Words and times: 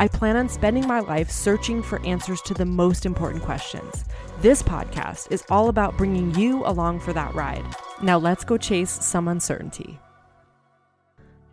I 0.00 0.06
plan 0.06 0.36
on 0.36 0.48
spending 0.48 0.86
my 0.86 1.00
life 1.00 1.28
searching 1.28 1.82
for 1.82 2.00
answers 2.06 2.40
to 2.42 2.54
the 2.54 2.64
most 2.64 3.04
important 3.04 3.42
questions. 3.42 4.04
This 4.40 4.62
podcast 4.62 5.32
is 5.32 5.42
all 5.50 5.68
about 5.68 5.96
bringing 5.96 6.32
you 6.36 6.64
along 6.64 7.00
for 7.00 7.12
that 7.14 7.34
ride. 7.34 7.64
Now 8.00 8.16
let's 8.16 8.44
go 8.44 8.56
chase 8.56 8.92
some 9.04 9.26
uncertainty. 9.26 9.98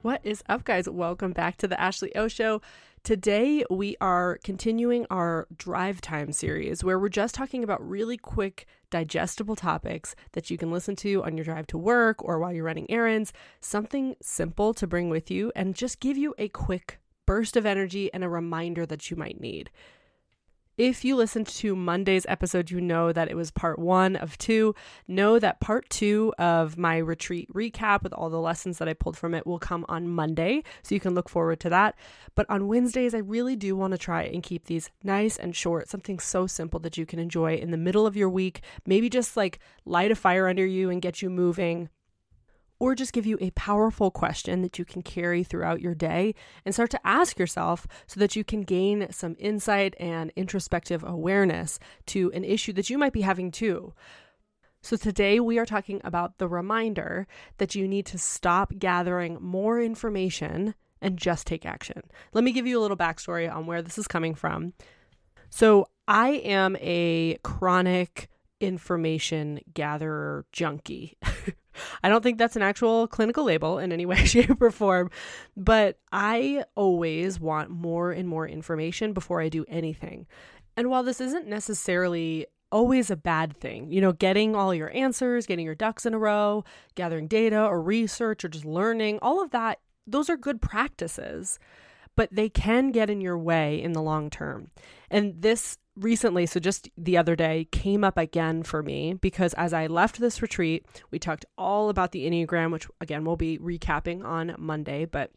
What 0.03 0.21
is 0.23 0.43
up, 0.47 0.63
guys? 0.63 0.87
Welcome 0.87 1.31
back 1.31 1.57
to 1.57 1.67
the 1.67 1.81
Ashley 1.81 2.15
O 2.15 2.27
Show. 2.27 2.61
Today, 3.01 3.65
we 3.71 3.97
are 3.99 4.37
continuing 4.43 5.07
our 5.09 5.47
drive 5.57 5.99
time 5.99 6.31
series 6.31 6.83
where 6.83 6.99
we're 6.99 7.09
just 7.09 7.33
talking 7.33 7.63
about 7.63 7.87
really 7.87 8.17
quick, 8.17 8.67
digestible 8.91 9.55
topics 9.55 10.15
that 10.33 10.51
you 10.51 10.57
can 10.59 10.69
listen 10.69 10.95
to 10.97 11.23
on 11.23 11.35
your 11.35 11.45
drive 11.45 11.65
to 11.67 11.79
work 11.79 12.23
or 12.23 12.37
while 12.37 12.53
you're 12.53 12.63
running 12.63 12.89
errands. 12.91 13.33
Something 13.59 14.15
simple 14.21 14.75
to 14.75 14.85
bring 14.85 15.09
with 15.09 15.31
you 15.31 15.51
and 15.55 15.73
just 15.73 15.99
give 15.99 16.15
you 16.15 16.35
a 16.37 16.47
quick 16.49 16.99
burst 17.25 17.57
of 17.57 17.65
energy 17.65 18.13
and 18.13 18.23
a 18.23 18.29
reminder 18.29 18.85
that 18.85 19.09
you 19.09 19.17
might 19.17 19.39
need. 19.39 19.69
If 20.77 21.05
you 21.05 21.15
listened 21.15 21.47
to 21.47 21.73
Monday's 21.73 22.25
episode, 22.27 22.69
you 22.69 22.81
know 22.81 23.13
that 23.13 23.31
it 23.31 23.35
was 23.35 23.49
part 23.49 23.79
one 23.79 24.17
of 24.17 24.37
two. 24.37 24.75
Know 25.07 25.39
that 25.39 25.61
part 25.61 25.89
two 25.89 26.33
of 26.37 26.77
my 26.77 26.97
retreat 26.97 27.47
recap 27.53 28.03
with 28.03 28.11
all 28.11 28.29
the 28.29 28.41
lessons 28.41 28.77
that 28.79 28.89
I 28.89 28.93
pulled 28.93 29.15
from 29.15 29.33
it 29.33 29.47
will 29.47 29.57
come 29.57 29.85
on 29.87 30.09
Monday. 30.09 30.63
So 30.83 30.93
you 30.93 30.99
can 30.99 31.15
look 31.15 31.29
forward 31.29 31.61
to 31.61 31.69
that. 31.69 31.95
But 32.35 32.45
on 32.49 32.67
Wednesdays, 32.67 33.15
I 33.15 33.19
really 33.19 33.55
do 33.55 33.77
want 33.77 33.91
to 33.91 33.97
try 33.97 34.23
and 34.23 34.43
keep 34.43 34.65
these 34.65 34.91
nice 35.01 35.37
and 35.37 35.55
short, 35.55 35.87
something 35.87 36.19
so 36.19 36.45
simple 36.45 36.81
that 36.81 36.97
you 36.97 37.05
can 37.05 37.19
enjoy 37.19 37.55
in 37.55 37.71
the 37.71 37.77
middle 37.77 38.05
of 38.05 38.17
your 38.17 38.29
week. 38.29 38.61
Maybe 38.85 39.09
just 39.09 39.37
like 39.37 39.59
light 39.85 40.11
a 40.11 40.15
fire 40.15 40.49
under 40.49 40.65
you 40.65 40.89
and 40.89 41.01
get 41.01 41.21
you 41.21 41.29
moving 41.29 41.87
or 42.79 42.95
just 42.95 43.13
give 43.13 43.25
you 43.25 43.37
a 43.39 43.51
powerful 43.51 44.11
question 44.11 44.61
that 44.61 44.77
you 44.77 44.85
can 44.85 45.01
carry 45.01 45.43
throughout 45.43 45.81
your 45.81 45.95
day 45.95 46.35
and 46.65 46.73
start 46.73 46.91
to 46.91 47.07
ask 47.07 47.39
yourself 47.39 47.87
so 48.07 48.19
that 48.19 48.35
you 48.35 48.43
can 48.43 48.61
gain 48.61 49.07
some 49.11 49.35
insight 49.39 49.95
and 49.99 50.31
introspective 50.35 51.03
awareness 51.03 51.79
to 52.07 52.31
an 52.33 52.43
issue 52.43 52.73
that 52.73 52.89
you 52.89 52.97
might 52.97 53.13
be 53.13 53.21
having 53.21 53.51
too. 53.51 53.93
So, 54.81 54.97
today 54.97 55.39
we 55.39 55.57
are 55.57 55.65
talking 55.65 55.99
about 56.03 56.37
the 56.37 56.47
reminder 56.47 57.25
that 57.57 57.73
you 57.73 57.87
need 57.87 58.05
to 58.07 58.19
stop 58.19 58.71
gathering 58.77 59.39
more 59.41 59.81
information 59.81 60.75
and 61.01 61.17
just 61.17 61.47
take 61.47 61.65
action. 61.65 62.03
Let 62.33 62.43
me 62.43 62.51
give 62.51 62.67
you 62.67 62.79
a 62.79 62.81
little 62.81 62.95
backstory 62.95 63.51
on 63.51 63.65
where 63.65 63.81
this 63.81 63.97
is 63.97 64.07
coming 64.07 64.35
from. 64.35 64.73
So, 65.49 65.87
I 66.07 66.33
am 66.33 66.77
a 66.79 67.39
chronic 67.43 68.29
information 68.59 69.59
gatherer 69.73 70.45
junkie. 70.51 71.17
I 72.03 72.09
don't 72.09 72.23
think 72.23 72.37
that's 72.37 72.55
an 72.55 72.61
actual 72.61 73.07
clinical 73.07 73.43
label 73.43 73.79
in 73.79 73.91
any 73.91 74.05
way, 74.07 74.25
shape, 74.25 74.61
or 74.61 74.71
form, 74.71 75.09
but 75.55 75.99
I 76.11 76.63
always 76.75 77.39
want 77.39 77.69
more 77.69 78.11
and 78.11 78.27
more 78.27 78.47
information 78.47 79.13
before 79.13 79.41
I 79.41 79.49
do 79.49 79.65
anything. 79.67 80.27
And 80.77 80.89
while 80.89 81.03
this 81.03 81.21
isn't 81.21 81.47
necessarily 81.47 82.47
always 82.71 83.09
a 83.09 83.15
bad 83.15 83.55
thing, 83.55 83.91
you 83.91 84.01
know, 84.01 84.11
getting 84.11 84.55
all 84.55 84.73
your 84.73 84.93
answers, 84.93 85.45
getting 85.45 85.65
your 85.65 85.75
ducks 85.75 86.05
in 86.05 86.13
a 86.13 86.19
row, 86.19 86.63
gathering 86.95 87.27
data 87.27 87.63
or 87.63 87.81
research 87.81 88.43
or 88.43 88.49
just 88.49 88.65
learning, 88.65 89.19
all 89.21 89.41
of 89.41 89.51
that, 89.51 89.79
those 90.05 90.29
are 90.29 90.37
good 90.37 90.61
practices, 90.61 91.57
but 92.15 92.29
they 92.31 92.49
can 92.49 92.91
get 92.91 93.09
in 93.09 93.21
your 93.21 93.37
way 93.37 93.81
in 93.81 93.93
the 93.93 94.01
long 94.01 94.29
term. 94.29 94.71
And 95.09 95.41
this 95.41 95.77
recently, 95.97 96.45
so 96.45 96.59
just 96.59 96.89
the 96.97 97.17
other 97.17 97.35
day, 97.35 97.67
came 97.71 98.03
up 98.03 98.17
again 98.17 98.63
for 98.63 98.83
me 98.83 99.13
because 99.13 99.53
as 99.53 99.73
I 99.73 99.87
left 99.87 100.19
this 100.19 100.41
retreat, 100.41 100.85
we 101.11 101.19
talked 101.19 101.45
all 101.57 101.89
about 101.89 102.11
the 102.11 102.29
Enneagram, 102.29 102.71
which 102.71 102.87
again 103.01 103.25
we'll 103.25 103.35
be 103.35 103.57
recapping 103.57 104.23
on 104.23 104.55
Monday, 104.57 105.05
but 105.05 105.31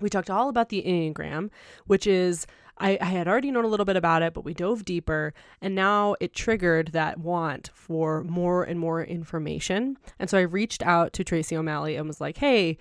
we 0.00 0.08
talked 0.08 0.30
all 0.30 0.48
about 0.48 0.68
the 0.68 0.82
Enneagram, 0.82 1.50
which 1.86 2.06
is 2.06 2.46
I, 2.78 2.98
I, 3.00 3.06
had 3.06 3.26
already 3.26 3.50
known 3.50 3.64
a 3.64 3.68
little 3.68 3.86
bit 3.86 3.96
about 3.96 4.20
it, 4.22 4.34
but 4.34 4.44
we 4.44 4.52
dove 4.52 4.84
deeper, 4.84 5.32
and 5.62 5.74
now 5.74 6.14
it 6.20 6.34
triggered 6.34 6.88
that 6.88 7.18
want 7.18 7.70
for 7.72 8.22
more 8.22 8.64
and 8.64 8.78
more 8.78 9.02
information. 9.02 9.96
And 10.18 10.28
so 10.28 10.36
I 10.36 10.42
reached 10.42 10.82
out 10.82 11.14
to 11.14 11.24
Tracy 11.24 11.56
O'Malley 11.56 11.96
and 11.96 12.06
was 12.06 12.20
like, 12.20 12.36
hey, 12.36 12.76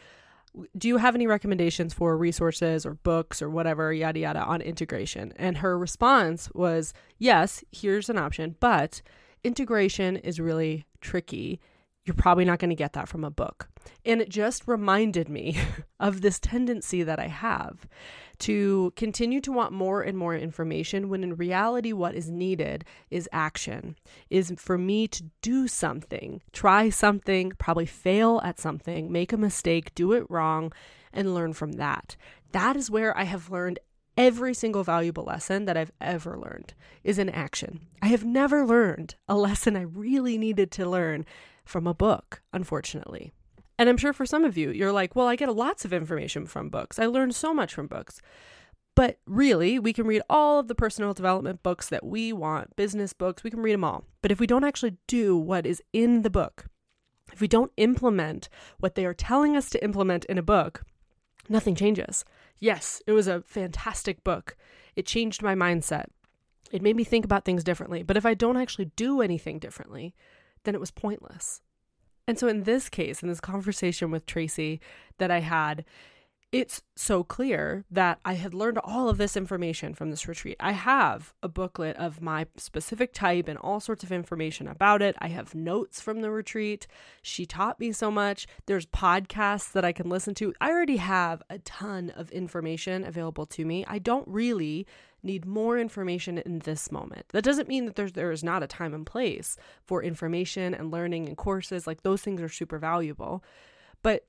do 0.77 0.87
you 0.87 0.97
have 0.97 1.15
any 1.15 1.27
recommendations 1.27 1.93
for 1.93 2.17
resources 2.17 2.85
or 2.85 2.95
books 2.95 3.41
or 3.41 3.49
whatever, 3.49 3.91
yada, 3.91 4.19
yada, 4.19 4.39
on 4.39 4.61
integration? 4.61 5.33
And 5.35 5.57
her 5.57 5.77
response 5.77 6.49
was, 6.53 6.93
yes, 7.17 7.63
here's 7.71 8.09
an 8.09 8.17
option, 8.17 8.55
but 8.59 9.01
integration 9.43 10.17
is 10.17 10.39
really 10.39 10.85
tricky. 11.01 11.59
You're 12.05 12.15
probably 12.15 12.45
not 12.45 12.59
going 12.59 12.69
to 12.69 12.75
get 12.75 12.93
that 12.93 13.07
from 13.07 13.23
a 13.23 13.31
book. 13.31 13.69
And 14.05 14.21
it 14.21 14.29
just 14.29 14.67
reminded 14.67 15.29
me 15.29 15.57
of 15.99 16.21
this 16.21 16.39
tendency 16.39 17.03
that 17.03 17.19
I 17.19 17.27
have 17.27 17.87
to 18.39 18.91
continue 18.95 19.39
to 19.41 19.51
want 19.51 19.71
more 19.71 20.01
and 20.01 20.17
more 20.17 20.35
information 20.35 21.09
when 21.09 21.23
in 21.23 21.35
reality, 21.35 21.93
what 21.93 22.15
is 22.15 22.29
needed 22.29 22.83
is 23.09 23.29
action, 23.31 23.95
is 24.29 24.53
for 24.57 24.77
me 24.77 25.07
to 25.07 25.23
do 25.41 25.67
something, 25.67 26.41
try 26.51 26.89
something, 26.89 27.53
probably 27.57 27.85
fail 27.85 28.41
at 28.43 28.59
something, 28.59 29.11
make 29.11 29.31
a 29.31 29.37
mistake, 29.37 29.95
do 29.95 30.11
it 30.11 30.29
wrong, 30.29 30.73
and 31.13 31.33
learn 31.33 31.53
from 31.53 31.73
that. 31.73 32.15
That 32.51 32.75
is 32.75 32.91
where 32.91 33.17
I 33.17 33.23
have 33.23 33.49
learned 33.49 33.79
every 34.17 34.53
single 34.53 34.83
valuable 34.83 35.23
lesson 35.23 35.65
that 35.65 35.77
I've 35.77 35.91
ever 35.99 36.37
learned 36.37 36.73
is 37.03 37.19
in 37.19 37.29
action. 37.29 37.81
I 38.01 38.07
have 38.07 38.23
never 38.23 38.65
learned 38.65 39.15
a 39.27 39.35
lesson 39.35 39.75
I 39.75 39.81
really 39.81 40.37
needed 40.37 40.71
to 40.71 40.89
learn 40.89 41.25
from 41.65 41.87
a 41.87 41.93
book, 41.93 42.41
unfortunately. 42.53 43.33
And 43.77 43.89
I'm 43.89 43.97
sure 43.97 44.13
for 44.13 44.25
some 44.25 44.45
of 44.45 44.57
you, 44.57 44.71
you're 44.71 44.91
like, 44.91 45.15
well, 45.15 45.27
I 45.27 45.35
get 45.35 45.53
lots 45.53 45.85
of 45.85 45.93
information 45.93 46.45
from 46.45 46.69
books. 46.69 46.97
I 46.97 47.07
learn 47.07 47.31
so 47.31 47.53
much 47.53 47.73
from 47.73 47.87
books. 47.87 48.21
But 48.95 49.19
really, 49.27 49.77
we 49.77 49.91
can 49.91 50.07
read 50.07 50.21
all 50.29 50.59
of 50.59 50.69
the 50.69 50.75
personal 50.75 51.13
development 51.13 51.61
books 51.61 51.89
that 51.89 52.05
we 52.05 52.31
want, 52.31 52.75
business 52.77 53.11
books, 53.11 53.43
we 53.43 53.49
can 53.49 53.61
read 53.61 53.73
them 53.73 53.83
all. 53.83 54.05
But 54.21 54.31
if 54.31 54.39
we 54.39 54.47
don't 54.47 54.63
actually 54.63 54.95
do 55.07 55.35
what 55.35 55.65
is 55.65 55.83
in 55.91 56.21
the 56.21 56.29
book, 56.29 56.67
if 57.33 57.41
we 57.41 57.47
don't 57.49 57.73
implement 57.75 58.47
what 58.79 58.95
they 58.95 59.05
are 59.05 59.13
telling 59.13 59.57
us 59.57 59.69
to 59.71 59.83
implement 59.83 60.23
in 60.25 60.37
a 60.37 60.43
book, 60.43 60.83
nothing 61.49 61.75
changes. 61.75 62.23
Yes, 62.59 63.01
it 63.05 63.11
was 63.11 63.27
a 63.27 63.41
fantastic 63.41 64.23
book. 64.23 64.55
It 64.95 65.05
changed 65.05 65.41
my 65.41 65.55
mindset. 65.55 66.05
It 66.71 66.81
made 66.81 66.95
me 66.95 67.03
think 67.03 67.25
about 67.25 67.43
things 67.43 67.65
differently. 67.65 68.01
But 68.03 68.15
if 68.15 68.25
I 68.25 68.33
don't 68.33 68.57
actually 68.57 68.91
do 68.95 69.21
anything 69.21 69.59
differently, 69.59 70.15
then 70.63 70.73
it 70.73 70.79
was 70.79 70.91
pointless. 70.91 71.61
And 72.27 72.39
so, 72.39 72.47
in 72.47 72.63
this 72.63 72.89
case, 72.89 73.21
in 73.21 73.29
this 73.29 73.39
conversation 73.39 74.11
with 74.11 74.25
Tracy 74.25 74.79
that 75.19 75.29
I 75.29 75.41
had, 75.41 75.85
it's 76.51 76.81
so 76.95 77.23
clear 77.23 77.83
that 77.91 78.19
I 78.23 78.33
had 78.33 78.53
learned 78.53 78.77
all 78.77 79.09
of 79.09 79.17
this 79.17 79.35
information 79.35 79.93
from 79.93 80.09
this 80.09 80.27
retreat. 80.27 80.55
I 80.59 80.71
have 80.71 81.33
a 81.43 81.49
booklet 81.49 81.97
of 81.97 82.21
my 82.21 82.45
specific 82.55 83.13
type 83.13 83.47
and 83.47 83.57
all 83.57 83.79
sorts 83.79 84.03
of 84.03 84.11
information 84.11 84.67
about 84.67 85.01
it. 85.01 85.15
I 85.19 85.27
have 85.27 85.53
notes 85.53 85.99
from 85.99 86.21
the 86.21 86.31
retreat. 86.31 86.87
She 87.21 87.45
taught 87.45 87.79
me 87.79 87.91
so 87.91 88.09
much. 88.09 88.47
There's 88.67 88.85
podcasts 88.85 89.71
that 89.73 89.83
I 89.83 89.91
can 89.91 90.07
listen 90.07 90.33
to. 90.35 90.53
I 90.61 90.69
already 90.69 90.97
have 90.97 91.43
a 91.49 91.59
ton 91.59 92.11
of 92.11 92.31
information 92.31 93.03
available 93.03 93.45
to 93.47 93.65
me. 93.65 93.83
I 93.87 93.99
don't 93.99 94.27
really 94.27 94.87
need 95.23 95.45
more 95.45 95.77
information 95.77 96.37
in 96.37 96.59
this 96.59 96.91
moment. 96.91 97.25
That 97.29 97.43
doesn't 97.43 97.67
mean 97.67 97.85
that 97.85 97.95
there's 97.95 98.13
there 98.13 98.31
is 98.31 98.43
not 98.43 98.63
a 98.63 98.67
time 98.67 98.93
and 98.93 99.05
place 99.05 99.57
for 99.83 100.01
information 100.03 100.73
and 100.73 100.91
learning 100.91 101.27
and 101.27 101.35
courses. 101.35 101.85
Like 101.85 102.03
those 102.03 102.21
things 102.21 102.41
are 102.41 102.47
super 102.47 102.77
valuable. 102.77 103.43
But 104.03 104.25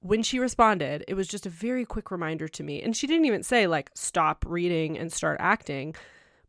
when 0.00 0.22
she 0.22 0.38
responded, 0.38 1.04
it 1.06 1.14
was 1.14 1.28
just 1.28 1.46
a 1.46 1.50
very 1.50 1.84
quick 1.84 2.10
reminder 2.10 2.48
to 2.48 2.62
me. 2.62 2.82
And 2.82 2.96
she 2.96 3.06
didn't 3.06 3.26
even 3.26 3.42
say 3.42 3.66
like 3.66 3.90
stop 3.94 4.44
reading 4.46 4.98
and 4.98 5.12
start 5.12 5.38
acting. 5.40 5.94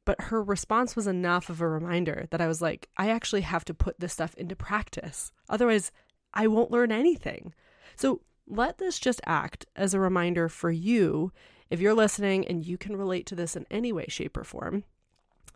But 0.04 0.20
her 0.22 0.42
response 0.42 0.96
was 0.96 1.06
enough 1.06 1.50
of 1.50 1.62
a 1.62 1.68
reminder 1.68 2.26
that 2.32 2.42
I 2.42 2.48
was 2.48 2.62
like, 2.62 2.90
I 2.98 3.10
actually 3.10 3.42
have 3.42 3.64
to 3.66 3.74
put 3.74 4.00
this 4.00 4.14
stuff 4.14 4.34
into 4.36 4.56
practice. 4.56 5.32
Otherwise, 5.48 5.92
I 6.34 6.48
won't 6.48 6.72
learn 6.72 6.92
anything. 6.92 7.54
So 7.96 8.22
let 8.48 8.80
this 8.80 9.00
just 9.00 9.22
act 9.26 9.66
as 9.76 9.94
a 9.94 10.00
reminder 10.00 10.50
for 10.50 10.72
you 10.72 11.32
if 11.70 11.80
you're 11.80 11.94
listening 11.94 12.48
and 12.48 12.66
you 12.66 12.78
can 12.78 12.98
relate 12.98 13.26
to 13.28 13.36
this 13.36 13.56
in 13.56 13.66
any 13.70 13.92
way, 13.94 14.06
shape, 14.10 14.36
or 14.36 14.44
form, 14.44 14.84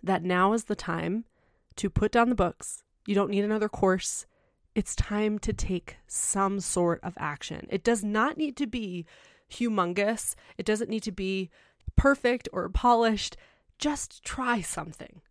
that 0.03 0.23
now 0.23 0.53
is 0.53 0.65
the 0.65 0.75
time 0.75 1.25
to 1.77 1.89
put 1.89 2.11
down 2.11 2.29
the 2.29 2.35
books. 2.35 2.83
You 3.05 3.15
don't 3.15 3.31
need 3.31 3.43
another 3.43 3.67
course. 3.67 4.25
It's 4.75 4.95
time 4.95 5.39
to 5.39 5.53
take 5.53 5.97
some 6.05 6.59
sort 6.59 6.99
of 7.01 7.13
action. 7.17 7.67
It 7.69 7.83
does 7.83 8.03
not 8.03 8.37
need 8.37 8.57
to 8.57 8.67
be 8.67 9.05
humongous, 9.49 10.35
it 10.57 10.65
doesn't 10.65 10.89
need 10.89 11.03
to 11.03 11.11
be 11.11 11.49
perfect 11.95 12.49
or 12.51 12.67
polished. 12.69 13.37
Just 13.77 14.23
try 14.23 14.61
something. 14.61 15.21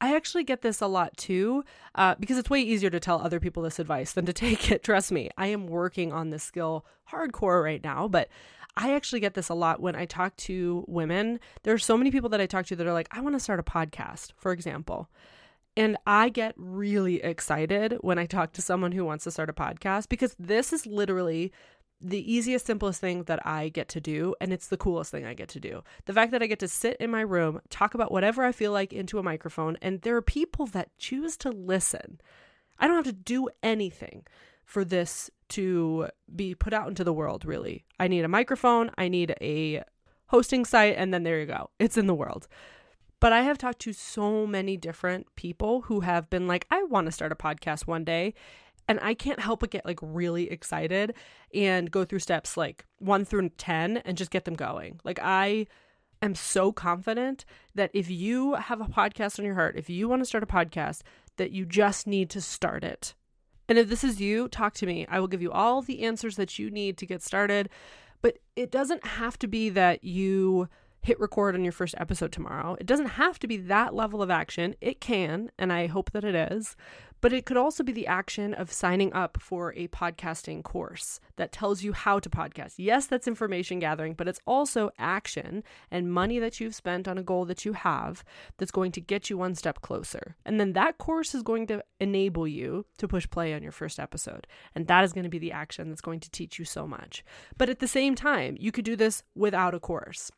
I 0.00 0.16
actually 0.16 0.42
get 0.42 0.62
this 0.62 0.80
a 0.80 0.88
lot 0.88 1.16
too, 1.16 1.64
uh, 1.94 2.16
because 2.18 2.36
it's 2.36 2.50
way 2.50 2.60
easier 2.60 2.90
to 2.90 2.98
tell 2.98 3.20
other 3.20 3.38
people 3.38 3.62
this 3.62 3.78
advice 3.78 4.12
than 4.12 4.26
to 4.26 4.32
take 4.32 4.70
it. 4.70 4.82
Trust 4.82 5.12
me, 5.12 5.30
I 5.36 5.48
am 5.48 5.66
working 5.66 6.12
on 6.12 6.30
this 6.30 6.42
skill 6.42 6.86
hardcore 7.10 7.62
right 7.62 7.82
now, 7.82 8.08
but 8.08 8.28
I 8.76 8.94
actually 8.94 9.20
get 9.20 9.34
this 9.34 9.48
a 9.48 9.54
lot 9.54 9.80
when 9.80 9.94
I 9.94 10.06
talk 10.06 10.34
to 10.38 10.84
women. 10.88 11.40
There 11.62 11.74
are 11.74 11.78
so 11.78 11.96
many 11.96 12.10
people 12.10 12.30
that 12.30 12.40
I 12.40 12.46
talk 12.46 12.66
to 12.66 12.76
that 12.76 12.86
are 12.86 12.92
like, 12.92 13.08
I 13.10 13.20
want 13.20 13.34
to 13.36 13.40
start 13.40 13.60
a 13.60 13.62
podcast, 13.62 14.32
for 14.36 14.50
example. 14.52 15.08
And 15.76 15.96
I 16.06 16.28
get 16.28 16.54
really 16.56 17.22
excited 17.22 17.96
when 18.02 18.18
I 18.18 18.26
talk 18.26 18.52
to 18.52 18.62
someone 18.62 18.92
who 18.92 19.04
wants 19.04 19.24
to 19.24 19.30
start 19.30 19.48
a 19.48 19.54
podcast 19.54 20.08
because 20.08 20.36
this 20.38 20.72
is 20.72 20.86
literally 20.86 21.52
the 22.02 22.32
easiest, 22.32 22.66
simplest 22.66 23.00
thing 23.00 23.24
that 23.24 23.46
I 23.46 23.68
get 23.68 23.88
to 23.90 24.00
do, 24.00 24.34
and 24.40 24.52
it's 24.52 24.66
the 24.66 24.76
coolest 24.76 25.10
thing 25.10 25.24
I 25.24 25.34
get 25.34 25.48
to 25.50 25.60
do. 25.60 25.82
The 26.06 26.12
fact 26.12 26.32
that 26.32 26.42
I 26.42 26.46
get 26.46 26.58
to 26.58 26.68
sit 26.68 26.96
in 26.98 27.10
my 27.10 27.20
room, 27.20 27.60
talk 27.70 27.94
about 27.94 28.10
whatever 28.10 28.44
I 28.44 28.52
feel 28.52 28.72
like 28.72 28.92
into 28.92 29.18
a 29.18 29.22
microphone, 29.22 29.76
and 29.80 30.00
there 30.02 30.16
are 30.16 30.22
people 30.22 30.66
that 30.66 30.90
choose 30.98 31.36
to 31.38 31.50
listen. 31.50 32.20
I 32.78 32.88
don't 32.88 32.96
have 32.96 33.04
to 33.04 33.12
do 33.12 33.48
anything 33.62 34.26
for 34.64 34.84
this 34.84 35.30
to 35.50 36.08
be 36.34 36.54
put 36.54 36.72
out 36.72 36.88
into 36.88 37.04
the 37.04 37.12
world, 37.12 37.44
really. 37.44 37.84
I 38.00 38.08
need 38.08 38.24
a 38.24 38.28
microphone, 38.28 38.90
I 38.98 39.08
need 39.08 39.36
a 39.40 39.84
hosting 40.26 40.64
site, 40.64 40.96
and 40.96 41.14
then 41.14 41.22
there 41.22 41.38
you 41.38 41.46
go. 41.46 41.70
It's 41.78 41.96
in 41.96 42.06
the 42.06 42.14
world. 42.14 42.48
But 43.22 43.32
I 43.32 43.42
have 43.42 43.56
talked 43.56 43.78
to 43.82 43.92
so 43.92 44.48
many 44.48 44.76
different 44.76 45.32
people 45.36 45.82
who 45.82 46.00
have 46.00 46.28
been 46.28 46.48
like, 46.48 46.66
I 46.72 46.82
want 46.82 47.06
to 47.06 47.12
start 47.12 47.30
a 47.30 47.36
podcast 47.36 47.86
one 47.86 48.02
day. 48.02 48.34
And 48.88 48.98
I 49.00 49.14
can't 49.14 49.38
help 49.38 49.60
but 49.60 49.70
get 49.70 49.86
like 49.86 50.00
really 50.02 50.50
excited 50.50 51.14
and 51.54 51.88
go 51.88 52.04
through 52.04 52.18
steps 52.18 52.56
like 52.56 52.84
one 52.98 53.24
through 53.24 53.50
10 53.50 53.98
and 53.98 54.18
just 54.18 54.32
get 54.32 54.44
them 54.44 54.54
going. 54.54 54.98
Like, 55.04 55.20
I 55.22 55.68
am 56.20 56.34
so 56.34 56.72
confident 56.72 57.44
that 57.76 57.92
if 57.94 58.10
you 58.10 58.54
have 58.54 58.80
a 58.80 58.86
podcast 58.86 59.38
on 59.38 59.44
your 59.44 59.54
heart, 59.54 59.76
if 59.76 59.88
you 59.88 60.08
want 60.08 60.20
to 60.22 60.26
start 60.26 60.42
a 60.42 60.46
podcast, 60.48 61.02
that 61.36 61.52
you 61.52 61.64
just 61.64 62.08
need 62.08 62.28
to 62.30 62.40
start 62.40 62.82
it. 62.82 63.14
And 63.68 63.78
if 63.78 63.88
this 63.88 64.02
is 64.02 64.20
you, 64.20 64.48
talk 64.48 64.74
to 64.74 64.86
me. 64.86 65.06
I 65.08 65.20
will 65.20 65.28
give 65.28 65.42
you 65.42 65.52
all 65.52 65.80
the 65.80 66.02
answers 66.02 66.34
that 66.34 66.58
you 66.58 66.72
need 66.72 66.98
to 66.98 67.06
get 67.06 67.22
started. 67.22 67.68
But 68.20 68.38
it 68.56 68.72
doesn't 68.72 69.06
have 69.06 69.38
to 69.38 69.46
be 69.46 69.68
that 69.70 70.02
you 70.02 70.68
hit 71.02 71.18
record 71.18 71.54
on 71.54 71.64
your 71.64 71.72
first 71.72 71.96
episode 71.98 72.30
tomorrow. 72.30 72.76
It 72.80 72.86
doesn't 72.86 73.06
have 73.06 73.38
to 73.40 73.48
be 73.48 73.56
that 73.56 73.94
level 73.94 74.22
of 74.22 74.30
action. 74.30 74.76
It 74.80 75.00
can, 75.00 75.50
and 75.58 75.72
I 75.72 75.88
hope 75.88 76.12
that 76.12 76.24
it 76.24 76.34
is. 76.52 76.76
But 77.20 77.32
it 77.32 77.46
could 77.46 77.56
also 77.56 77.84
be 77.84 77.92
the 77.92 78.08
action 78.08 78.52
of 78.52 78.72
signing 78.72 79.12
up 79.12 79.40
for 79.40 79.72
a 79.74 79.86
podcasting 79.88 80.64
course 80.64 81.20
that 81.36 81.52
tells 81.52 81.84
you 81.84 81.92
how 81.92 82.18
to 82.18 82.28
podcast. 82.28 82.74
Yes, 82.78 83.06
that's 83.06 83.28
information 83.28 83.78
gathering, 83.78 84.14
but 84.14 84.26
it's 84.26 84.40
also 84.44 84.90
action 84.98 85.62
and 85.88 86.12
money 86.12 86.40
that 86.40 86.58
you've 86.58 86.74
spent 86.74 87.06
on 87.06 87.18
a 87.18 87.22
goal 87.22 87.44
that 87.44 87.64
you 87.64 87.74
have 87.74 88.24
that's 88.58 88.72
going 88.72 88.90
to 88.92 89.00
get 89.00 89.30
you 89.30 89.38
one 89.38 89.54
step 89.54 89.82
closer. 89.82 90.34
And 90.44 90.58
then 90.58 90.72
that 90.72 90.98
course 90.98 91.32
is 91.32 91.44
going 91.44 91.68
to 91.68 91.84
enable 92.00 92.48
you 92.48 92.86
to 92.98 93.06
push 93.06 93.30
play 93.30 93.54
on 93.54 93.62
your 93.62 93.70
first 93.70 94.00
episode. 94.00 94.48
And 94.74 94.88
that 94.88 95.04
is 95.04 95.12
going 95.12 95.22
to 95.22 95.30
be 95.30 95.38
the 95.38 95.52
action 95.52 95.90
that's 95.90 96.00
going 96.00 96.20
to 96.20 96.30
teach 96.30 96.58
you 96.58 96.64
so 96.64 96.88
much. 96.88 97.24
But 97.56 97.68
at 97.68 97.78
the 97.78 97.86
same 97.86 98.16
time, 98.16 98.56
you 98.58 98.72
could 98.72 98.84
do 98.84 98.96
this 98.96 99.22
without 99.36 99.74
a 99.74 99.80
course 99.80 100.32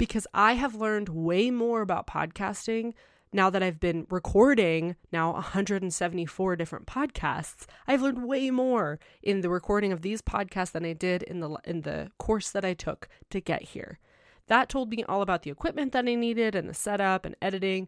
because 0.00 0.26
I 0.32 0.54
have 0.54 0.74
learned 0.74 1.10
way 1.10 1.50
more 1.50 1.82
about 1.82 2.06
podcasting 2.06 2.94
now 3.34 3.50
that 3.50 3.62
I've 3.62 3.78
been 3.78 4.06
recording 4.08 4.96
now 5.12 5.32
174 5.32 6.56
different 6.56 6.86
podcasts, 6.86 7.66
I've 7.86 8.00
learned 8.00 8.26
way 8.26 8.50
more 8.50 8.98
in 9.22 9.42
the 9.42 9.50
recording 9.50 9.92
of 9.92 10.00
these 10.00 10.22
podcasts 10.22 10.72
than 10.72 10.86
I 10.86 10.94
did 10.94 11.22
in 11.22 11.40
the 11.40 11.50
in 11.64 11.82
the 11.82 12.10
course 12.18 12.50
that 12.50 12.64
I 12.64 12.72
took 12.72 13.10
to 13.28 13.42
get 13.42 13.60
here. 13.60 13.98
That 14.46 14.70
told 14.70 14.88
me 14.88 15.04
all 15.04 15.20
about 15.20 15.42
the 15.42 15.50
equipment 15.50 15.92
that 15.92 16.08
I 16.08 16.14
needed 16.14 16.54
and 16.54 16.66
the 16.66 16.72
setup 16.72 17.26
and 17.26 17.36
editing, 17.42 17.86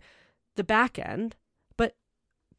the 0.54 0.64
back 0.64 0.98
end. 0.98 1.36
But 1.78 1.96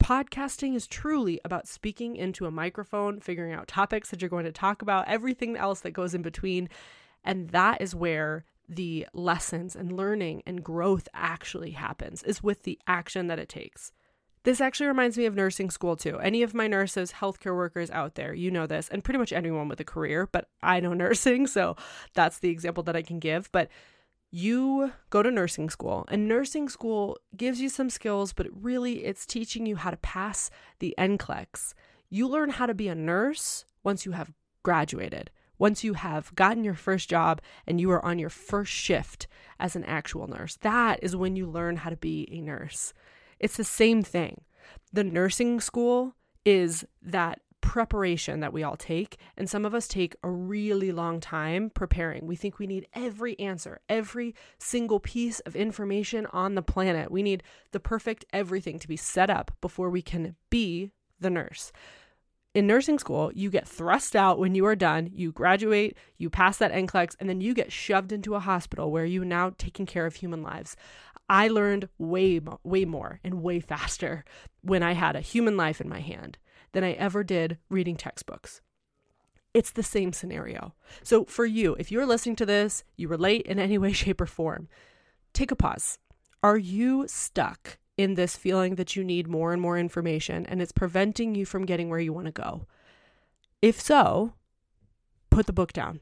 podcasting 0.03 0.75
is 0.75 0.87
truly 0.87 1.39
about 1.45 1.67
speaking 1.67 2.15
into 2.15 2.47
a 2.47 2.51
microphone, 2.51 3.19
figuring 3.19 3.53
out 3.53 3.67
topics 3.67 4.09
that 4.09 4.19
you're 4.19 4.29
going 4.29 4.45
to 4.45 4.51
talk 4.51 4.81
about, 4.81 5.07
everything 5.07 5.55
else 5.55 5.81
that 5.81 5.91
goes 5.91 6.15
in 6.15 6.23
between. 6.23 6.69
And 7.23 7.51
that 7.51 7.81
is 7.81 7.93
where 7.93 8.45
the 8.67 9.07
lessons 9.13 9.75
and 9.75 9.95
learning 9.95 10.43
and 10.45 10.63
growth 10.63 11.07
actually 11.13 11.71
happens 11.71 12.23
is 12.23 12.43
with 12.43 12.63
the 12.63 12.79
action 12.87 13.27
that 13.27 13.39
it 13.39 13.49
takes. 13.49 13.91
This 14.43 14.59
actually 14.59 14.87
reminds 14.87 15.17
me 15.17 15.25
of 15.25 15.35
nursing 15.35 15.69
school 15.69 15.95
too. 15.95 16.19
Any 16.19 16.43
of 16.43 16.53
my 16.53 16.67
nurses, 16.67 17.13
healthcare 17.13 17.55
workers 17.55 17.89
out 17.91 18.15
there, 18.15 18.33
you 18.33 18.51
know 18.51 18.67
this, 18.67 18.89
and 18.89 19.03
pretty 19.03 19.17
much 19.17 19.31
anyone 19.31 19.69
with 19.69 19.79
a 19.79 19.85
career, 19.85 20.27
but 20.31 20.49
I 20.61 20.81
know 20.81 20.93
nursing, 20.93 21.47
so 21.47 21.77
that's 22.13 22.39
the 22.39 22.49
example 22.49 22.83
that 22.83 22.95
I 22.95 23.01
can 23.01 23.19
give. 23.19 23.49
But 23.51 23.69
you 24.31 24.91
go 25.09 25.23
to 25.23 25.31
nursing 25.31 25.69
school, 25.69 26.05
and 26.09 26.27
nursing 26.27 26.67
school 26.67 27.17
gives 27.37 27.61
you 27.61 27.69
some 27.69 27.89
skills, 27.89 28.33
but 28.33 28.47
really 28.51 29.05
it's 29.05 29.25
teaching 29.25 29.65
you 29.65 29.77
how 29.77 29.91
to 29.91 29.97
pass 29.97 30.49
the 30.79 30.93
NCLEX. 30.97 31.73
You 32.09 32.27
learn 32.27 32.49
how 32.49 32.65
to 32.65 32.73
be 32.73 32.89
a 32.89 32.95
nurse 32.95 33.65
once 33.83 34.05
you 34.05 34.11
have 34.11 34.33
graduated 34.63 35.29
once 35.63 35.81
you 35.81 35.93
have 35.93 36.35
gotten 36.35 36.61
your 36.61 36.73
first 36.73 37.09
job 37.09 37.41
and 37.65 37.79
you 37.79 37.89
are 37.89 38.03
on 38.03 38.19
your 38.19 38.29
first 38.29 38.69
shift 38.69 39.27
as 39.61 39.77
an 39.77 39.83
actual 39.85 40.27
nurse. 40.27 40.57
That 40.57 40.99
is 41.01 41.15
when 41.15 41.37
you 41.37 41.47
learn 41.47 41.77
how 41.77 41.89
to 41.89 41.95
be 41.95 42.27
a 42.29 42.41
nurse. 42.41 42.93
It's 43.39 43.55
the 43.55 43.63
same 43.63 44.03
thing. 44.03 44.41
The 44.91 45.05
nursing 45.05 45.61
school 45.61 46.17
is 46.43 46.83
that 47.01 47.39
preparation 47.61 48.41
that 48.41 48.51
we 48.51 48.61
all 48.61 48.75
take, 48.75 49.15
and 49.37 49.49
some 49.49 49.63
of 49.63 49.73
us 49.73 49.87
take 49.87 50.17
a 50.21 50.29
really 50.29 50.91
long 50.91 51.21
time 51.21 51.69
preparing. 51.69 52.27
We 52.27 52.35
think 52.35 52.59
we 52.59 52.67
need 52.67 52.85
every 52.93 53.39
answer, 53.39 53.79
every 53.87 54.35
single 54.57 54.99
piece 54.99 55.39
of 55.39 55.55
information 55.55 56.25
on 56.33 56.55
the 56.55 56.61
planet. 56.61 57.09
We 57.09 57.23
need 57.23 57.41
the 57.71 57.79
perfect 57.79 58.25
everything 58.33 58.79
to 58.79 58.87
be 58.89 58.97
set 58.97 59.29
up 59.29 59.55
before 59.61 59.89
we 59.89 60.01
can 60.01 60.35
be 60.49 60.91
the 61.21 61.29
nurse 61.29 61.71
in 62.53 62.67
nursing 62.67 62.99
school, 62.99 63.31
you 63.33 63.49
get 63.49 63.67
thrust 63.67 64.15
out 64.15 64.37
when 64.37 64.53
you 64.53 64.65
are 64.65 64.75
done, 64.75 65.09
you 65.13 65.31
graduate, 65.31 65.97
you 66.17 66.29
pass 66.29 66.57
that 66.57 66.71
NCLEX, 66.71 67.15
and 67.19 67.27
then 67.27 67.41
you 67.41 67.53
get 67.53 67.71
shoved 67.71 68.11
into 68.11 68.35
a 68.35 68.39
hospital 68.39 68.91
where 68.91 69.05
you 69.05 69.23
are 69.23 69.25
now 69.25 69.53
taking 69.57 69.85
care 69.85 70.05
of 70.05 70.15
human 70.15 70.43
lives. 70.43 70.75
I 71.27 71.47
learned 71.47 71.89
way, 71.97 72.39
way 72.63 72.85
more 72.85 73.19
and 73.23 73.41
way 73.41 73.59
faster 73.59 74.23
when 74.61 74.83
I 74.83 74.93
had 74.93 75.15
a 75.15 75.21
human 75.21 75.57
life 75.57 75.81
in 75.81 75.89
my 75.89 75.99
hand 75.99 76.37
than 76.73 76.83
I 76.83 76.91
ever 76.93 77.23
did 77.23 77.57
reading 77.69 77.95
textbooks. 77.95 78.61
It's 79.53 79.71
the 79.71 79.83
same 79.83 80.13
scenario. 80.13 80.73
So, 81.03 81.25
for 81.25 81.45
you, 81.45 81.75
if 81.79 81.91
you're 81.91 82.05
listening 82.05 82.35
to 82.37 82.45
this, 82.45 82.83
you 82.97 83.07
relate 83.07 83.45
in 83.45 83.59
any 83.59 83.77
way, 83.77 83.93
shape, 83.93 84.21
or 84.21 84.25
form, 84.25 84.67
take 85.33 85.51
a 85.51 85.55
pause. 85.55 85.97
Are 86.41 86.57
you 86.57 87.05
stuck 87.07 87.77
in 87.97 88.15
this 88.15 88.35
feeling 88.35 88.75
that 88.75 88.95
you 88.95 89.03
need 89.03 89.27
more 89.27 89.53
and 89.53 89.61
more 89.61 89.77
information 89.77 90.45
and 90.45 90.61
it's 90.61 90.71
preventing 90.71 91.35
you 91.35 91.45
from 91.45 91.65
getting 91.65 91.89
where 91.89 91.99
you 91.99 92.13
want 92.13 92.25
to 92.25 92.31
go? 92.31 92.65
If 93.61 93.79
so, 93.79 94.33
put 95.29 95.45
the 95.45 95.53
book 95.53 95.73
down. 95.73 96.01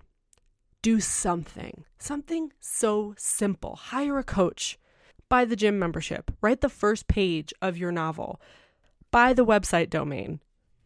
Do 0.81 0.99
something, 0.99 1.85
something 1.99 2.53
so 2.59 3.13
simple. 3.17 3.75
Hire 3.75 4.17
a 4.17 4.23
coach, 4.23 4.79
buy 5.29 5.45
the 5.45 5.55
gym 5.55 5.77
membership, 5.77 6.31
write 6.41 6.61
the 6.61 6.69
first 6.69 7.07
page 7.07 7.53
of 7.61 7.77
your 7.77 7.91
novel, 7.91 8.41
buy 9.11 9.33
the 9.33 9.45
website 9.45 9.89
domain, 9.89 10.41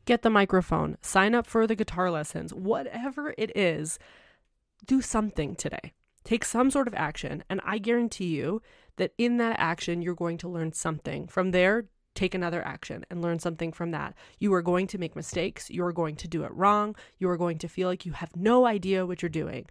get 0.05 0.21
the 0.21 0.29
microphone, 0.29 0.97
sign 1.01 1.33
up 1.33 1.47
for 1.47 1.65
the 1.65 1.75
guitar 1.75 2.12
lessons, 2.12 2.53
whatever 2.53 3.33
it 3.38 3.55
is, 3.55 3.97
do 4.85 5.01
something 5.01 5.55
today. 5.55 5.93
Take 6.24 6.43
some 6.43 6.71
sort 6.71 6.88
of 6.88 6.93
action, 6.95 7.43
and 7.50 7.62
I 7.63 7.77
guarantee 7.77 8.35
you 8.35 8.62
that 8.97 9.13
in 9.17 9.37
that 9.37 9.57
action, 9.59 10.01
you're 10.01 10.15
going 10.15 10.37
to 10.39 10.49
learn 10.49 10.73
something. 10.73 11.27
From 11.27 11.51
there, 11.51 11.85
take 12.13 12.33
another 12.33 12.65
action 12.65 13.05
and 13.09 13.21
learn 13.21 13.39
something 13.39 13.71
from 13.71 13.91
that. 13.91 14.15
You 14.39 14.53
are 14.53 14.61
going 14.61 14.87
to 14.87 14.97
make 14.97 15.15
mistakes. 15.15 15.69
You 15.69 15.83
are 15.85 15.93
going 15.93 16.15
to 16.17 16.27
do 16.27 16.43
it 16.43 16.53
wrong. 16.53 16.95
You 17.19 17.29
are 17.29 17.37
going 17.37 17.57
to 17.59 17.67
feel 17.67 17.87
like 17.87 18.05
you 18.05 18.13
have 18.13 18.35
no 18.35 18.65
idea 18.65 19.05
what 19.05 19.21
you're 19.21 19.29
doing. 19.29 19.67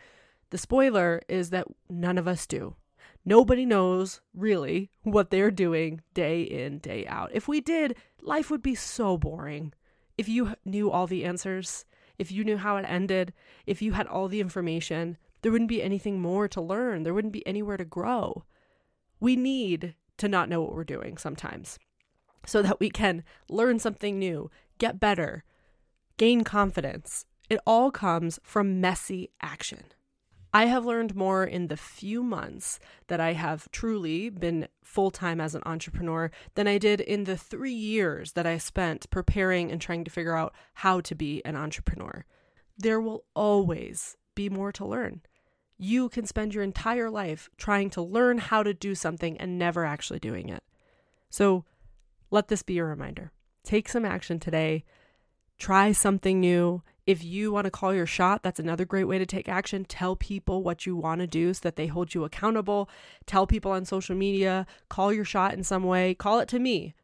The 0.51 0.59
spoiler 0.59 1.23
is 1.29 1.51
that 1.51 1.67
none 1.89 2.19
of 2.19 2.29
us 2.29 2.47
do. 2.47 2.77
Nobody 3.25 3.65
knows 3.65 4.21
really 4.35 4.91
what 5.03 5.31
they're 5.31 5.51
doing 5.51 6.03
day 6.13 6.43
in, 6.43 6.79
day 6.79 7.07
out. 7.07 7.31
If 7.33 7.49
we 7.49 7.61
did, 7.61 7.97
life 8.21 8.51
would 8.51 8.63
be 8.63 8.75
so 8.75 9.17
boring. 9.17 9.73
If 10.19 10.29
you 10.29 10.55
knew 10.65 10.91
all 10.91 11.07
the 11.07 11.25
answers, 11.25 11.87
if 12.19 12.31
you 12.31 12.45
knew 12.45 12.59
how 12.59 12.77
it 12.77 12.85
ended, 12.87 13.33
if 13.67 13.81
you 13.81 13.93
had 13.93 14.07
all 14.07 14.29
the 14.29 14.41
information, 14.41 15.17
there 15.41 15.51
wouldn't 15.51 15.69
be 15.69 15.83
anything 15.83 16.21
more 16.21 16.47
to 16.49 16.61
learn. 16.61 17.03
There 17.03 17.15
wouldn't 17.15 17.33
be 17.33 17.47
anywhere 17.47 17.79
to 17.79 17.85
grow. 17.85 18.45
We 19.25 19.37
need 19.37 19.95
to 20.19 20.29
not 20.29 20.51
know 20.51 20.61
what 20.61 20.75
we're 20.75 20.85
doing 20.85 21.17
sometimes 21.17 21.79
so 22.45 22.61
that 22.61 22.79
we 22.79 22.91
can 22.91 23.25
learn 23.49 23.79
something 23.79 24.19
new, 24.19 24.51
get 24.77 25.01
better, 25.01 25.45
gain 26.19 26.45
confidence. 26.45 27.25
It 27.49 27.59
all 27.67 27.91
comes 27.91 28.39
from 28.43 28.83
messy 28.83 29.31
action. 29.41 29.85
I 30.53 30.67
have 30.67 30.85
learned 30.85 31.17
more 31.17 31.43
in 31.43 31.69
the 31.69 31.77
few 31.79 32.23
months 32.23 32.79
that 33.07 33.19
I 33.19 33.33
have 33.33 33.71
truly 33.73 34.29
been 34.29 34.69
full 34.83 35.11
time 35.11 35.41
as 35.41 35.55
an 35.55 35.63
entrepreneur 35.65 36.31
than 36.55 36.69
I 36.69 36.77
did 36.77 37.01
in 37.01 37.25
the 37.25 37.39
three 37.39 37.73
years 37.73 38.33
that 38.33 38.47
I 38.47 38.59
spent 38.59 39.09
preparing 39.09 39.73
and 39.73 39.81
trying 39.81 40.05
to 40.05 40.11
figure 40.11 40.37
out 40.37 40.53
how 40.75 41.01
to 41.01 41.15
be 41.15 41.43
an 41.47 41.57
entrepreneur. 41.57 42.27
There 42.77 43.01
will 43.01 43.25
always 43.35 44.19
be 44.35 44.51
more 44.51 44.71
to 44.73 44.85
learn. 44.85 45.23
You 45.85 46.09
can 46.09 46.25
spend 46.25 46.55
your 46.55 46.65
entire 46.65 47.11
life 47.11 47.51
trying 47.59 47.91
to 47.91 48.01
learn 48.01 48.39
how 48.39 48.63
to 48.63 48.73
do 48.73 48.95
something 48.95 49.37
and 49.37 49.59
never 49.59 49.85
actually 49.85 50.19
doing 50.19 50.49
it. 50.49 50.63
So 51.29 51.67
let 52.31 52.49
this 52.49 52.63
be 52.63 52.79
a 52.79 52.85
reminder. 52.85 53.33
Take 53.65 53.91
some 53.91 54.07
action 54.07 54.41
today. 54.41 54.85
Try 55.59 55.93
something 55.93 56.41
new. 56.41 56.83
If 57.07 57.23
you 57.23 57.53
want 57.53 57.67
to 57.67 57.71
call 57.71 57.93
your 57.93 58.07
shot, 58.07 58.43
that's 58.43 58.59
another 58.59 58.87
great 58.87 59.05
way 59.05 59.19
to 59.19 59.27
take 59.27 59.47
action. 59.47 59.85
Tell 59.85 60.17
people 60.17 60.63
what 60.63 60.87
you 60.87 60.97
want 60.97 61.21
to 61.21 61.27
do 61.27 61.53
so 61.53 61.61
that 61.65 61.77
they 61.77 61.89
hold 61.89 62.15
you 62.15 62.25
accountable. 62.25 62.89
Tell 63.27 63.47
people 63.47 63.73
on 63.73 63.85
social 63.85 64.17
media, 64.17 64.67
call 64.89 65.13
your 65.13 65.27
shot 65.27 65.53
in 65.53 65.65
some 65.65 65.85
way. 65.85 66.15
Call 66.15 66.41
it 66.41 66.49
to 66.49 66.59
me. 66.59 66.95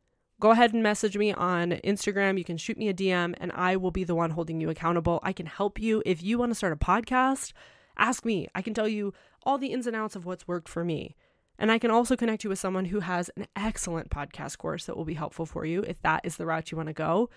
Go 0.40 0.52
ahead 0.52 0.72
and 0.72 0.82
message 0.82 1.18
me 1.18 1.34
on 1.34 1.72
Instagram. 1.84 2.38
You 2.38 2.44
can 2.44 2.56
shoot 2.56 2.78
me 2.78 2.88
a 2.88 2.94
DM 2.94 3.34
and 3.38 3.52
I 3.52 3.76
will 3.76 3.90
be 3.90 4.04
the 4.04 4.14
one 4.14 4.30
holding 4.30 4.58
you 4.58 4.70
accountable. 4.70 5.20
I 5.22 5.34
can 5.34 5.44
help 5.44 5.78
you. 5.78 6.02
If 6.06 6.22
you 6.22 6.38
want 6.38 6.50
to 6.50 6.54
start 6.54 6.72
a 6.72 6.76
podcast, 6.76 7.52
ask 8.00 8.24
me. 8.24 8.48
I 8.54 8.62
can 8.62 8.74
tell 8.74 8.88
you 8.88 9.12
all 9.44 9.58
the 9.58 9.72
ins 9.72 9.86
and 9.86 9.94
outs 9.94 10.16
of 10.16 10.26
what's 10.26 10.48
worked 10.48 10.68
for 10.68 10.84
me. 10.84 11.14
And 11.58 11.70
I 11.70 11.78
can 11.78 11.90
also 11.90 12.16
connect 12.16 12.42
you 12.42 12.50
with 12.50 12.58
someone 12.58 12.86
who 12.86 13.00
has 13.00 13.30
an 13.36 13.46
excellent 13.54 14.08
podcast 14.10 14.58
course 14.58 14.86
that 14.86 14.96
will 14.96 15.04
be 15.04 15.14
helpful 15.14 15.44
for 15.44 15.66
you 15.66 15.82
if 15.82 16.00
that 16.02 16.22
is 16.24 16.36
the 16.36 16.46
route 16.46 16.70
you 16.70 16.76
want 16.76 16.88
to 16.88 16.94
go. 16.94 17.28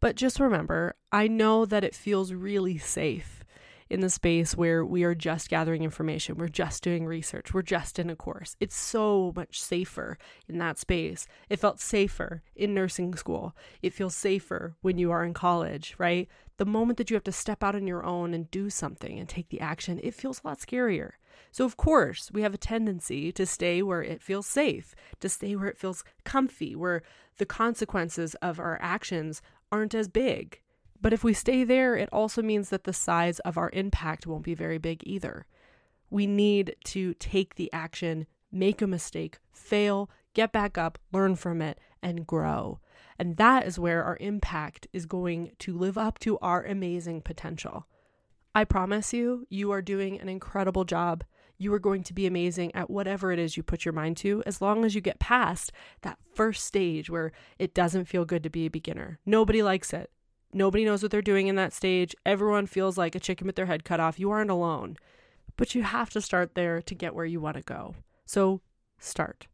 But 0.00 0.16
just 0.16 0.38
remember, 0.38 0.94
I 1.10 1.28
know 1.28 1.64
that 1.64 1.84
it 1.84 1.94
feels 1.94 2.32
really 2.32 2.78
safe 2.78 3.42
in 3.90 4.00
the 4.00 4.08
space 4.08 4.56
where 4.56 4.84
we 4.84 5.02
are 5.02 5.16
just 5.16 5.50
gathering 5.50 5.82
information, 5.82 6.36
we're 6.36 6.48
just 6.48 6.82
doing 6.82 7.04
research, 7.04 7.52
we're 7.52 7.60
just 7.62 7.98
in 7.98 8.08
a 8.08 8.16
course. 8.16 8.56
It's 8.60 8.76
so 8.76 9.32
much 9.34 9.60
safer 9.60 10.16
in 10.48 10.58
that 10.58 10.78
space. 10.78 11.26
It 11.48 11.58
felt 11.58 11.80
safer 11.80 12.42
in 12.54 12.72
nursing 12.72 13.16
school. 13.16 13.56
It 13.82 13.92
feels 13.92 14.14
safer 14.14 14.76
when 14.80 14.96
you 14.96 15.10
are 15.10 15.24
in 15.24 15.34
college, 15.34 15.96
right? 15.98 16.28
The 16.58 16.64
moment 16.64 16.98
that 16.98 17.10
you 17.10 17.14
have 17.14 17.24
to 17.24 17.32
step 17.32 17.64
out 17.64 17.74
on 17.74 17.88
your 17.88 18.04
own 18.04 18.32
and 18.32 18.50
do 18.50 18.70
something 18.70 19.18
and 19.18 19.28
take 19.28 19.48
the 19.48 19.60
action, 19.60 19.98
it 20.02 20.14
feels 20.14 20.40
a 20.44 20.48
lot 20.48 20.60
scarier. 20.60 21.12
So, 21.50 21.64
of 21.64 21.76
course, 21.76 22.30
we 22.32 22.42
have 22.42 22.54
a 22.54 22.58
tendency 22.58 23.32
to 23.32 23.44
stay 23.44 23.82
where 23.82 24.02
it 24.02 24.22
feels 24.22 24.46
safe, 24.46 24.94
to 25.18 25.28
stay 25.28 25.56
where 25.56 25.68
it 25.68 25.78
feels 25.78 26.04
comfy, 26.24 26.76
where 26.76 27.02
the 27.38 27.46
consequences 27.46 28.36
of 28.36 28.60
our 28.60 28.78
actions 28.80 29.42
aren't 29.72 29.94
as 29.94 30.06
big. 30.06 30.60
But 31.00 31.12
if 31.12 31.24
we 31.24 31.32
stay 31.32 31.64
there, 31.64 31.96
it 31.96 32.08
also 32.12 32.42
means 32.42 32.68
that 32.68 32.84
the 32.84 32.92
size 32.92 33.38
of 33.40 33.56
our 33.56 33.70
impact 33.72 34.26
won't 34.26 34.44
be 34.44 34.54
very 34.54 34.78
big 34.78 35.02
either. 35.04 35.46
We 36.10 36.26
need 36.26 36.76
to 36.86 37.14
take 37.14 37.54
the 37.54 37.72
action, 37.72 38.26
make 38.52 38.82
a 38.82 38.86
mistake, 38.86 39.38
fail, 39.52 40.10
get 40.34 40.52
back 40.52 40.76
up, 40.76 40.98
learn 41.12 41.36
from 41.36 41.62
it, 41.62 41.78
and 42.02 42.26
grow. 42.26 42.80
And 43.18 43.36
that 43.36 43.66
is 43.66 43.78
where 43.78 44.02
our 44.04 44.16
impact 44.20 44.86
is 44.92 45.06
going 45.06 45.52
to 45.60 45.76
live 45.76 45.96
up 45.96 46.18
to 46.20 46.38
our 46.38 46.64
amazing 46.64 47.22
potential. 47.22 47.86
I 48.54 48.64
promise 48.64 49.12
you, 49.12 49.46
you 49.48 49.70
are 49.70 49.82
doing 49.82 50.20
an 50.20 50.28
incredible 50.28 50.84
job. 50.84 51.24
You 51.56 51.72
are 51.74 51.78
going 51.78 52.02
to 52.04 52.14
be 52.14 52.26
amazing 52.26 52.74
at 52.74 52.90
whatever 52.90 53.30
it 53.30 53.38
is 53.38 53.56
you 53.56 53.62
put 53.62 53.84
your 53.84 53.92
mind 53.92 54.16
to, 54.18 54.42
as 54.46 54.60
long 54.60 54.84
as 54.84 54.94
you 54.94 55.00
get 55.00 55.18
past 55.18 55.70
that 56.02 56.18
first 56.34 56.64
stage 56.64 57.08
where 57.08 57.32
it 57.58 57.74
doesn't 57.74 58.06
feel 58.06 58.24
good 58.24 58.42
to 58.42 58.50
be 58.50 58.66
a 58.66 58.70
beginner. 58.70 59.18
Nobody 59.24 59.62
likes 59.62 59.92
it. 59.92 60.10
Nobody 60.52 60.84
knows 60.84 61.02
what 61.02 61.10
they're 61.10 61.22
doing 61.22 61.46
in 61.46 61.56
that 61.56 61.72
stage. 61.72 62.14
Everyone 62.26 62.66
feels 62.66 62.98
like 62.98 63.14
a 63.14 63.20
chicken 63.20 63.46
with 63.46 63.56
their 63.56 63.66
head 63.66 63.84
cut 63.84 64.00
off. 64.00 64.18
You 64.18 64.30
aren't 64.30 64.50
alone. 64.50 64.96
But 65.56 65.74
you 65.74 65.82
have 65.82 66.10
to 66.10 66.20
start 66.20 66.54
there 66.54 66.82
to 66.82 66.94
get 66.94 67.14
where 67.14 67.24
you 67.24 67.40
want 67.40 67.56
to 67.56 67.62
go. 67.62 67.94
So 68.24 68.60
start. 68.98 69.46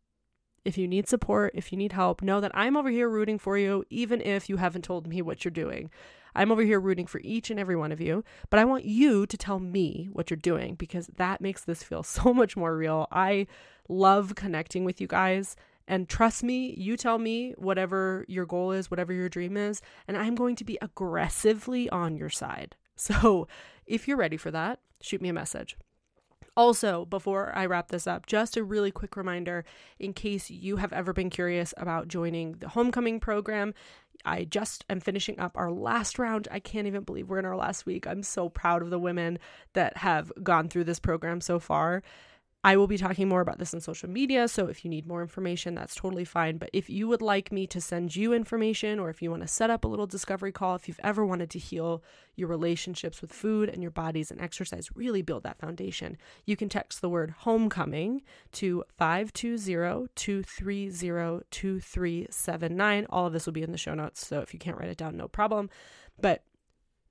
If 0.64 0.76
you 0.76 0.88
need 0.88 1.08
support, 1.08 1.52
if 1.54 1.70
you 1.70 1.78
need 1.78 1.92
help, 1.92 2.22
know 2.22 2.40
that 2.40 2.50
I'm 2.54 2.76
over 2.76 2.90
here 2.90 3.08
rooting 3.08 3.38
for 3.38 3.56
you, 3.56 3.84
even 3.88 4.20
if 4.20 4.48
you 4.48 4.56
haven't 4.56 4.82
told 4.82 5.06
me 5.06 5.22
what 5.22 5.44
you're 5.44 5.50
doing. 5.52 5.90
I'm 6.34 6.52
over 6.52 6.62
here 6.62 6.78
rooting 6.78 7.06
for 7.06 7.20
each 7.24 7.50
and 7.50 7.58
every 7.58 7.76
one 7.76 7.92
of 7.92 8.00
you, 8.00 8.22
but 8.50 8.60
I 8.60 8.64
want 8.64 8.84
you 8.84 9.26
to 9.26 9.36
tell 9.36 9.58
me 9.58 10.08
what 10.12 10.30
you're 10.30 10.36
doing 10.36 10.74
because 10.74 11.08
that 11.16 11.40
makes 11.40 11.64
this 11.64 11.82
feel 11.82 12.02
so 12.02 12.34
much 12.34 12.56
more 12.56 12.76
real. 12.76 13.06
I 13.10 13.46
love 13.88 14.34
connecting 14.34 14.84
with 14.84 15.00
you 15.00 15.06
guys. 15.06 15.56
And 15.88 16.08
trust 16.08 16.42
me, 16.42 16.74
you 16.76 16.96
tell 16.96 17.18
me 17.18 17.52
whatever 17.56 18.24
your 18.28 18.46
goal 18.46 18.72
is, 18.72 18.90
whatever 18.90 19.12
your 19.12 19.28
dream 19.28 19.56
is, 19.56 19.80
and 20.08 20.16
I'm 20.16 20.34
going 20.34 20.56
to 20.56 20.64
be 20.64 20.78
aggressively 20.82 21.88
on 21.90 22.16
your 22.16 22.30
side. 22.30 22.76
So 22.98 23.46
if 23.84 24.08
you're 24.08 24.16
ready 24.16 24.38
for 24.38 24.50
that, 24.50 24.80
shoot 25.02 25.20
me 25.20 25.28
a 25.28 25.34
message. 25.34 25.76
Also, 26.56 27.04
before 27.04 27.52
I 27.54 27.66
wrap 27.66 27.88
this 27.88 28.06
up, 28.06 28.24
just 28.24 28.56
a 28.56 28.64
really 28.64 28.90
quick 28.90 29.14
reminder 29.14 29.66
in 29.98 30.14
case 30.14 30.48
you 30.48 30.76
have 30.78 30.94
ever 30.94 31.12
been 31.12 31.28
curious 31.28 31.74
about 31.76 32.08
joining 32.08 32.52
the 32.52 32.70
homecoming 32.70 33.20
program. 33.20 33.74
I 34.24 34.44
just 34.44 34.86
am 34.88 35.00
finishing 35.00 35.38
up 35.38 35.52
our 35.58 35.70
last 35.70 36.18
round. 36.18 36.48
I 36.50 36.58
can't 36.58 36.86
even 36.86 37.02
believe 37.02 37.28
we're 37.28 37.38
in 37.38 37.44
our 37.44 37.56
last 37.56 37.84
week. 37.84 38.06
I'm 38.06 38.22
so 38.22 38.48
proud 38.48 38.80
of 38.80 38.88
the 38.88 38.98
women 38.98 39.38
that 39.74 39.98
have 39.98 40.32
gone 40.42 40.70
through 40.70 40.84
this 40.84 40.98
program 40.98 41.42
so 41.42 41.58
far. 41.58 42.02
I 42.64 42.76
will 42.76 42.88
be 42.88 42.98
talking 42.98 43.28
more 43.28 43.40
about 43.40 43.58
this 43.58 43.72
on 43.75 43.80
social 43.80 44.10
media, 44.10 44.48
so 44.48 44.66
if 44.66 44.84
you 44.84 44.90
need 44.90 45.06
more 45.06 45.22
information, 45.22 45.76
that's 45.76 45.94
totally 45.94 46.25
fine. 46.25 46.58
But 46.58 46.70
if 46.72 46.90
you 46.90 47.06
would 47.06 47.22
like 47.22 47.52
me 47.52 47.64
to 47.68 47.80
send 47.80 48.16
you 48.16 48.32
information, 48.32 48.98
or 48.98 49.08
if 49.08 49.22
you 49.22 49.30
want 49.30 49.42
to 49.42 49.48
set 49.48 49.70
up 49.70 49.84
a 49.84 49.88
little 49.88 50.06
discovery 50.06 50.50
call, 50.50 50.75
if 50.75 50.88
you've 50.88 50.98
ever 51.04 51.25
wanted 51.25 51.48
to 51.50 51.60
heal 51.60 52.02
your 52.34 52.48
relationships 52.48 53.22
with 53.22 53.32
food 53.32 53.68
and 53.68 53.82
your 53.82 53.92
bodies 53.92 54.32
and 54.32 54.40
exercise, 54.40 54.90
really 54.96 55.22
build 55.22 55.44
that 55.44 55.60
foundation, 55.60 56.18
you 56.44 56.56
can 56.56 56.68
text 56.68 57.00
the 57.00 57.08
word 57.08 57.34
homecoming 57.38 58.22
to 58.52 58.82
520 58.98 60.08
230 60.16 61.44
2379. 61.50 63.06
All 63.10 63.26
of 63.26 63.32
this 63.32 63.46
will 63.46 63.52
be 63.52 63.62
in 63.62 63.70
the 63.70 63.78
show 63.78 63.94
notes, 63.94 64.26
so 64.26 64.40
if 64.40 64.52
you 64.52 64.58
can't 64.58 64.76
write 64.76 64.88
it 64.88 64.98
down, 64.98 65.16
no 65.16 65.28
problem. 65.28 65.70
But 66.20 66.42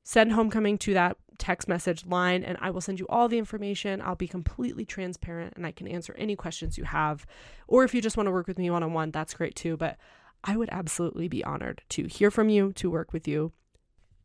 send 0.06 0.32
homecoming 0.32 0.78
to 0.78 0.94
that 0.94 1.18
text 1.40 1.68
message 1.68 2.06
line 2.06 2.44
and 2.44 2.58
I 2.62 2.70
will 2.70 2.80
send 2.80 3.00
you 3.00 3.08
all 3.10 3.28
the 3.28 3.40
information. 3.40 4.02
I'll 4.02 4.16
be 4.16 4.28
completely 4.28 4.86
transparent 4.86 5.54
and 5.58 5.66
I 5.66 5.72
can 5.72 5.88
answer 5.88 6.16
any 6.18 6.36
questions 6.36 6.78
you 6.78 6.86
have. 6.86 7.26
Or 7.68 7.84
if 7.84 7.94
you 7.94 8.02
just 8.02 8.16
want 8.16 8.28
to 8.28 8.32
work 8.32 8.48
with 8.48 8.60
me 8.60 8.70
one 8.70 8.84
on 8.84 8.94
one, 8.94 9.10
that's 9.12 9.34
great 9.34 9.56
too. 9.56 9.76
But 9.76 9.98
I 10.44 10.56
would 10.58 10.70
absolutely 10.72 11.28
be 11.28 11.44
honored 11.44 11.82
to 11.90 12.06
hear 12.06 12.30
from 12.30 12.50
you, 12.50 12.72
to 12.74 12.92
work 12.92 13.14
with 13.14 13.28
you, 13.28 13.52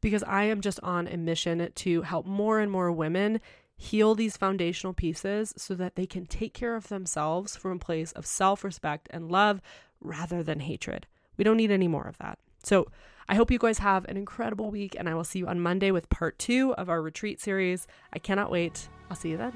because 0.02 0.22
I 0.24 0.44
am 0.44 0.60
just 0.60 0.78
on 0.80 1.08
a 1.08 1.16
mission 1.16 1.66
to 1.74 2.02
help 2.02 2.26
more 2.26 2.60
and 2.60 2.70
more 2.70 2.92
women 2.92 3.40
heal 3.74 4.14
these 4.14 4.36
foundational 4.36 4.92
pieces 4.92 5.54
so 5.56 5.74
that 5.74 5.96
they 5.96 6.06
can 6.06 6.26
take 6.26 6.52
care 6.52 6.76
of 6.76 6.88
themselves 6.88 7.56
from 7.56 7.72
a 7.72 7.78
place 7.78 8.12
of 8.12 8.26
self 8.26 8.62
respect 8.62 9.08
and 9.10 9.32
love 9.32 9.62
rather 9.98 10.42
than 10.42 10.60
hatred. 10.60 11.06
We 11.38 11.44
don't 11.44 11.56
need 11.56 11.70
any 11.70 11.88
more 11.88 12.04
of 12.04 12.18
that. 12.18 12.38
So, 12.62 12.88
I 13.28 13.36
hope 13.36 13.52
you 13.52 13.58
guys 13.58 13.78
have 13.78 14.04
an 14.06 14.16
incredible 14.16 14.70
week, 14.70 14.96
and 14.98 15.08
I 15.08 15.14
will 15.14 15.22
see 15.22 15.38
you 15.38 15.46
on 15.46 15.60
Monday 15.60 15.92
with 15.92 16.10
part 16.10 16.36
two 16.38 16.74
of 16.74 16.88
our 16.88 17.00
retreat 17.00 17.40
series. 17.40 17.86
I 18.12 18.18
cannot 18.18 18.50
wait. 18.50 18.88
I'll 19.08 19.16
see 19.16 19.30
you 19.30 19.36
then. 19.36 19.52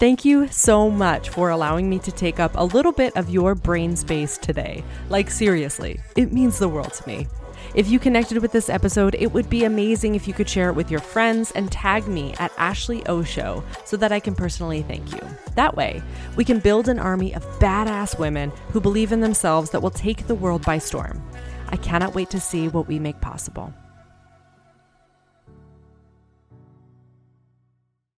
Thank 0.00 0.24
you 0.24 0.48
so 0.48 0.90
much 0.90 1.30
for 1.30 1.50
allowing 1.50 1.88
me 1.88 1.98
to 2.00 2.12
take 2.12 2.40
up 2.40 2.52
a 2.56 2.64
little 2.64 2.92
bit 2.92 3.16
of 3.16 3.30
your 3.30 3.54
brain 3.54 3.94
space 3.96 4.36
today. 4.36 4.84
Like, 5.08 5.30
seriously, 5.30 6.00
it 6.16 6.32
means 6.32 6.58
the 6.58 6.68
world 6.68 6.92
to 6.94 7.08
me. 7.08 7.28
If 7.74 7.88
you 7.88 7.98
connected 7.98 8.38
with 8.38 8.52
this 8.52 8.68
episode, 8.68 9.14
it 9.18 9.32
would 9.32 9.48
be 9.48 9.64
amazing 9.64 10.14
if 10.14 10.26
you 10.26 10.34
could 10.34 10.48
share 10.48 10.68
it 10.68 10.74
with 10.74 10.90
your 10.90 11.00
friends 11.00 11.50
and 11.52 11.70
tag 11.70 12.06
me 12.08 12.34
at 12.38 12.52
Ashley 12.58 13.06
O 13.06 13.22
Show 13.22 13.62
so 13.84 13.96
that 13.96 14.12
I 14.12 14.20
can 14.20 14.34
personally 14.34 14.82
thank 14.82 15.12
you. 15.12 15.20
That 15.54 15.76
way, 15.76 16.02
we 16.36 16.44
can 16.44 16.58
build 16.58 16.88
an 16.88 16.98
army 16.98 17.34
of 17.34 17.44
badass 17.58 18.18
women 18.18 18.50
who 18.70 18.80
believe 18.80 19.12
in 19.12 19.20
themselves 19.20 19.70
that 19.70 19.80
will 19.80 19.90
take 19.90 20.26
the 20.26 20.34
world 20.34 20.64
by 20.64 20.78
storm. 20.78 21.22
I 21.68 21.76
cannot 21.76 22.14
wait 22.14 22.30
to 22.30 22.40
see 22.40 22.68
what 22.68 22.88
we 22.88 22.98
make 22.98 23.20
possible. 23.20 23.72